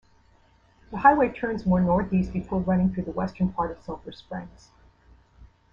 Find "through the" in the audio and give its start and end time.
2.91-3.11